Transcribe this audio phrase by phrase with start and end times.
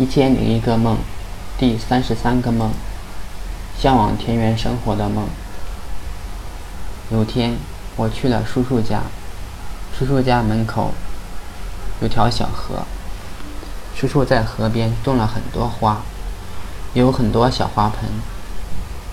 [0.00, 0.96] 一千零一个梦，
[1.58, 2.70] 第三十三个梦，
[3.76, 5.26] 向往田园生活的梦。
[7.10, 7.56] 有天，
[7.96, 9.02] 我去了叔叔家，
[9.98, 10.94] 叔叔家门口
[12.00, 12.84] 有条小河，
[13.96, 16.02] 叔叔在河边种了很多花，
[16.94, 18.08] 有很多小花盆。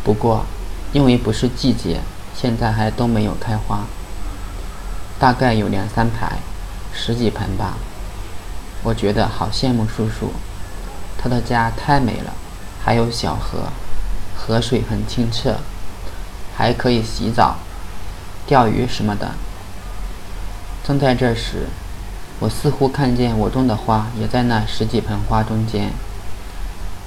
[0.04, 0.46] 不过，
[0.94, 2.02] 因为不是季节，
[2.36, 3.86] 现在还都没有开花。
[5.18, 6.38] 大概有两三排，
[6.94, 7.74] 十几盆吧。
[8.84, 10.32] 我觉得好羡慕叔叔。
[11.26, 12.32] 他的家太美了，
[12.84, 13.70] 还有小河，
[14.38, 15.56] 河水很清澈，
[16.56, 17.56] 还可以洗澡、
[18.46, 19.32] 钓鱼什么的。
[20.84, 21.68] 正在这时，
[22.40, 25.92] 我似乎看见我种的花也在那十几盆花中间。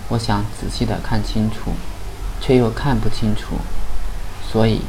[0.09, 1.71] 我想仔细的看清楚，
[2.41, 3.55] 却又看不清楚，
[4.51, 4.81] 所以，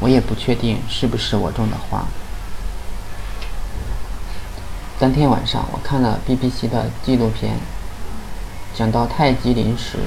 [0.00, 2.04] 我也不确定是不是我种的花。
[4.98, 7.60] 当天晚上，我看了 BBC 的纪录片。
[8.76, 10.00] 讲到太极陵时，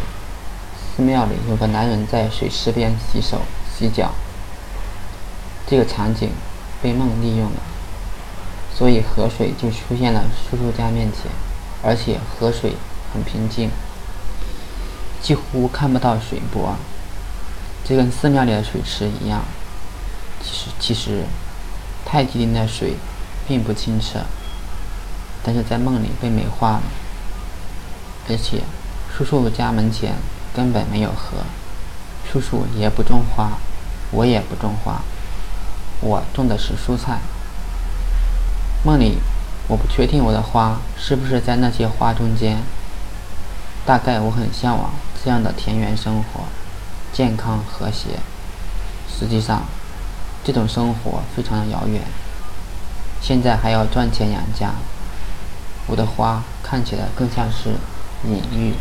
[0.95, 3.41] 寺庙里有个男人在水池边洗手
[3.75, 4.11] 洗脚。
[5.65, 6.29] 这个场景
[6.79, 7.61] 被梦利用了，
[8.71, 11.31] 所以河水就出现了叔叔家面前，
[11.83, 12.75] 而且河水
[13.11, 13.71] 很平静，
[15.19, 16.75] 几乎看不到水波，
[17.83, 19.41] 就跟寺庙里的水池一样。
[20.43, 21.23] 其实，其实
[22.05, 22.93] 太极陵的水
[23.47, 24.19] 并不清澈，
[25.43, 26.83] 但是在梦里被美化了。
[28.29, 28.61] 而且，
[29.11, 30.13] 叔叔家门前
[30.55, 31.39] 根本没有河，
[32.31, 33.57] 叔叔也不种花，
[34.11, 35.01] 我也不种花，
[35.99, 37.19] 我种的是蔬菜。
[38.85, 39.17] 梦里，
[39.67, 42.61] 我不确定我的花是不是在那些花中间。
[43.83, 46.41] 大概我很向往这样的田园生活，
[47.11, 48.19] 健康和谐。
[49.09, 49.63] 实际上，
[50.43, 52.03] 这种生活非常的遥远。
[53.19, 54.75] 现在还要赚钱养家，
[55.87, 57.73] 我的花看起来更像是。
[58.23, 58.73] 隐喻。